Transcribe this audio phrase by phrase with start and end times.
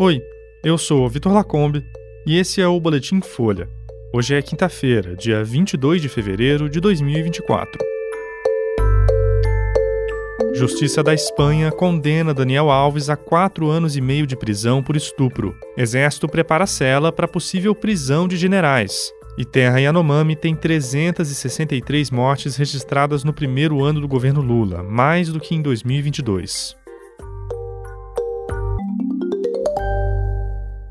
[0.00, 0.18] Oi,
[0.64, 1.84] eu sou Vitor Lacombe
[2.26, 3.68] e esse é o Boletim Folha.
[4.14, 7.78] Hoje é quinta-feira, dia 22 de fevereiro de 2024.
[10.54, 15.54] Justiça da Espanha condena Daniel Alves a quatro anos e meio de prisão por estupro.
[15.76, 19.12] Exército prepara cela para possível prisão de generais.
[19.36, 25.38] E Terra Yanomami tem 363 mortes registradas no primeiro ano do governo Lula, mais do
[25.38, 26.79] que em 2022.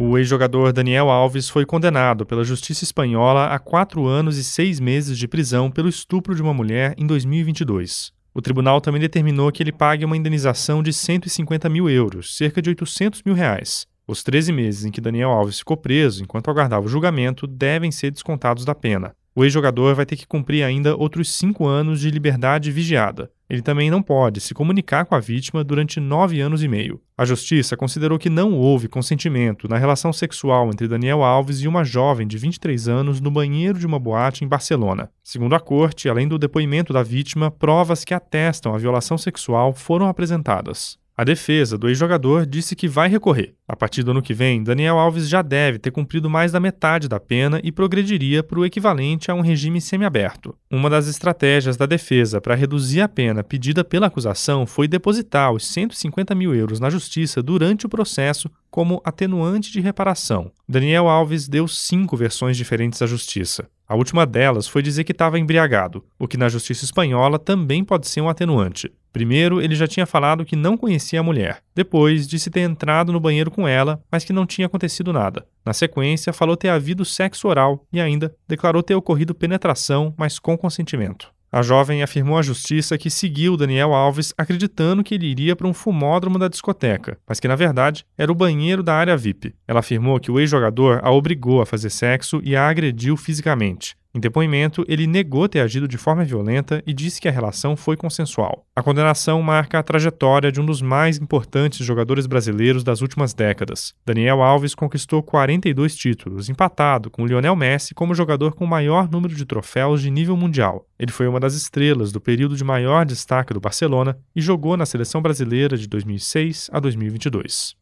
[0.00, 5.18] O ex-jogador Daniel Alves foi condenado pela justiça espanhola a quatro anos e seis meses
[5.18, 8.12] de prisão pelo estupro de uma mulher em 2022.
[8.32, 12.70] O tribunal também determinou que ele pague uma indenização de 150 mil euros, cerca de
[12.70, 13.88] 800 mil reais.
[14.06, 18.12] Os 13 meses em que Daniel Alves ficou preso enquanto aguardava o julgamento devem ser
[18.12, 19.16] descontados da pena.
[19.38, 23.30] O ex-jogador vai ter que cumprir ainda outros cinco anos de liberdade vigiada.
[23.48, 27.00] Ele também não pode se comunicar com a vítima durante nove anos e meio.
[27.16, 31.84] A justiça considerou que não houve consentimento na relação sexual entre Daniel Alves e uma
[31.84, 35.08] jovem de 23 anos no banheiro de uma boate em Barcelona.
[35.22, 40.08] Segundo a corte, além do depoimento da vítima, provas que atestam a violação sexual foram
[40.08, 40.98] apresentadas.
[41.18, 43.52] A defesa do ex-jogador disse que vai recorrer.
[43.66, 47.08] A partir do ano que vem, Daniel Alves já deve ter cumprido mais da metade
[47.08, 50.54] da pena e progrediria para o equivalente a um regime semiaberto.
[50.70, 55.66] Uma das estratégias da defesa para reduzir a pena pedida pela acusação foi depositar os
[55.66, 60.52] 150 mil euros na justiça durante o processo como atenuante de reparação.
[60.68, 63.68] Daniel Alves deu cinco versões diferentes à justiça.
[63.88, 68.06] A última delas foi dizer que estava embriagado, o que na justiça espanhola também pode
[68.06, 68.92] ser um atenuante.
[69.10, 71.62] Primeiro, ele já tinha falado que não conhecia a mulher.
[71.74, 75.46] Depois, disse ter entrado no banheiro com ela, mas que não tinha acontecido nada.
[75.64, 80.58] Na sequência, falou ter havido sexo oral e ainda declarou ter ocorrido penetração, mas com
[80.58, 81.32] consentimento.
[81.50, 85.72] A jovem afirmou à justiça que seguiu Daniel Alves acreditando que ele iria para um
[85.72, 89.54] fumódromo da discoteca, mas que na verdade era o banheiro da área VIP.
[89.66, 93.96] Ela afirmou que o ex-jogador a obrigou a fazer sexo e a agrediu fisicamente.
[94.14, 97.96] Em depoimento, ele negou ter agido de forma violenta e disse que a relação foi
[97.96, 98.64] consensual.
[98.74, 103.94] A condenação marca a trajetória de um dos mais importantes jogadores brasileiros das últimas décadas.
[104.06, 109.44] Daniel Alves conquistou 42 títulos, empatado com Lionel Messi como jogador com maior número de
[109.44, 110.86] troféus de nível mundial.
[110.98, 114.86] Ele foi uma das estrelas do período de maior destaque do Barcelona e jogou na
[114.86, 117.76] seleção brasileira de 2006 a 2022.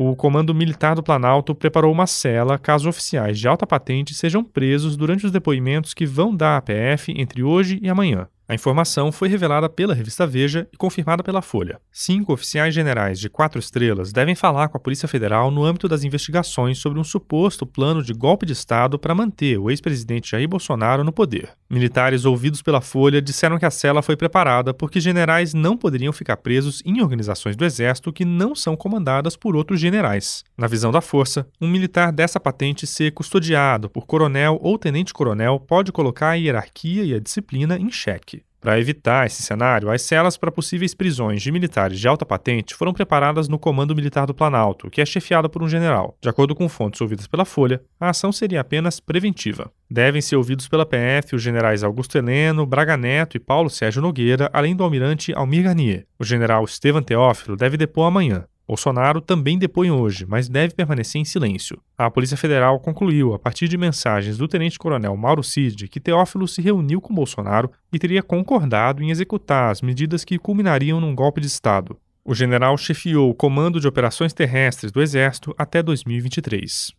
[0.00, 4.96] O Comando Militar do Planalto preparou uma cela caso oficiais de alta patente sejam presos
[4.96, 8.28] durante os depoimentos que vão dar à PF entre hoje e amanhã.
[8.50, 11.78] A informação foi revelada pela revista Veja e confirmada pela Folha.
[11.92, 16.02] Cinco oficiais generais de quatro estrelas devem falar com a Polícia Federal no âmbito das
[16.02, 21.04] investigações sobre um suposto plano de golpe de Estado para manter o ex-presidente Jair Bolsonaro
[21.04, 21.50] no poder.
[21.68, 26.38] Militares ouvidos pela Folha disseram que a cela foi preparada porque generais não poderiam ficar
[26.38, 30.42] presos em organizações do Exército que não são comandadas por outros generais.
[30.56, 35.92] Na visão da força, um militar dessa patente ser custodiado por coronel ou tenente-coronel pode
[35.92, 38.37] colocar a hierarquia e a disciplina em xeque.
[38.60, 42.92] Para evitar esse cenário, as celas para possíveis prisões de militares de alta patente foram
[42.92, 46.16] preparadas no Comando Militar do Planalto, que é chefiado por um general.
[46.20, 49.70] De acordo com fontes ouvidas pela Folha, a ação seria apenas preventiva.
[49.88, 54.50] Devem ser ouvidos pela PF os generais Augusto Heleno, Braga Neto e Paulo Sérgio Nogueira,
[54.52, 56.06] além do almirante Almir Garnier.
[56.18, 58.44] O general Estevan Teófilo deve depor amanhã.
[58.68, 61.80] Bolsonaro também depõe hoje, mas deve permanecer em silêncio.
[61.96, 66.60] A Polícia Federal concluiu, a partir de mensagens do tenente-coronel Mauro Cid, que Teófilo se
[66.60, 71.46] reuniu com Bolsonaro e teria concordado em executar as medidas que culminariam num golpe de
[71.46, 71.96] Estado.
[72.22, 76.92] O general chefiou o Comando de Operações Terrestres do Exército até 2023.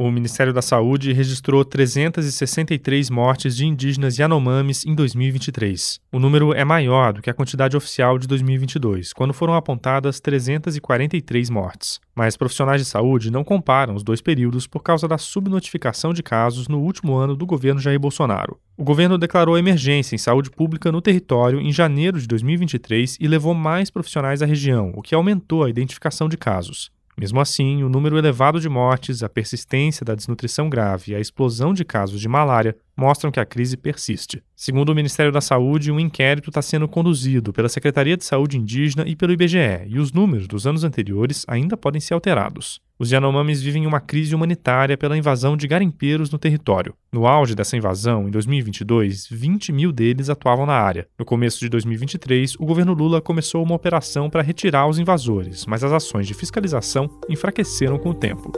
[0.00, 5.98] O Ministério da Saúde registrou 363 mortes de indígenas Yanomamis em 2023.
[6.12, 11.50] O número é maior do que a quantidade oficial de 2022, quando foram apontadas 343
[11.50, 11.98] mortes.
[12.14, 16.68] Mas profissionais de saúde não comparam os dois períodos por causa da subnotificação de casos
[16.68, 18.56] no último ano do governo Jair Bolsonaro.
[18.76, 23.52] O governo declarou emergência em saúde pública no território em janeiro de 2023 e levou
[23.52, 26.96] mais profissionais à região, o que aumentou a identificação de casos.
[27.18, 31.74] Mesmo assim, o número elevado de mortes, a persistência da desnutrição grave e a explosão
[31.74, 34.40] de casos de malária mostram que a crise persiste.
[34.54, 39.02] Segundo o Ministério da Saúde, um inquérito está sendo conduzido pela Secretaria de Saúde Indígena
[39.04, 42.80] e pelo IBGE, e os números dos anos anteriores ainda podem ser alterados.
[43.00, 46.92] Os Yanomamis vivem uma crise humanitária pela invasão de garimpeiros no território.
[47.12, 51.06] No auge dessa invasão, em 2022, 20 mil deles atuavam na área.
[51.16, 55.84] No começo de 2023, o governo Lula começou uma operação para retirar os invasores, mas
[55.84, 58.50] as ações de fiscalização enfraqueceram com o tempo.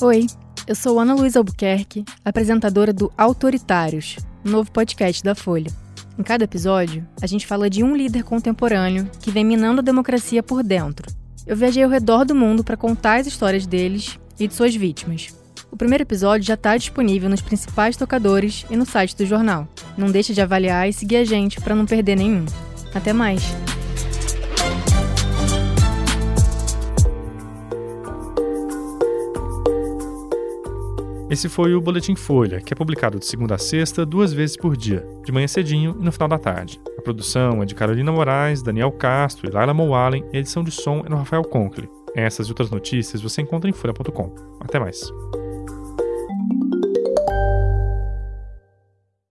[0.00, 0.28] Oi
[0.66, 5.70] eu sou Ana Luísa Albuquerque, apresentadora do Autoritários, novo podcast da Folha.
[6.18, 10.42] Em cada episódio, a gente fala de um líder contemporâneo que vem minando a democracia
[10.42, 11.06] por dentro.
[11.46, 15.28] Eu viajei ao redor do mundo para contar as histórias deles e de suas vítimas.
[15.70, 19.68] O primeiro episódio já está disponível nos principais tocadores e no site do jornal.
[19.96, 22.44] Não deixe de avaliar e seguir a gente para não perder nenhum.
[22.92, 23.42] Até mais!
[31.36, 34.74] Esse foi o Boletim Folha, que é publicado de segunda a sexta, duas vezes por
[34.74, 36.80] dia, de manhã cedinho e no final da tarde.
[36.96, 40.70] A produção é de Carolina Moraes, Daniel Castro e Laila Moalen, e a edição de
[40.70, 41.90] som é do Rafael Conkle.
[42.14, 44.34] Essas e outras notícias você encontra em folha.com.
[44.60, 45.12] Até mais.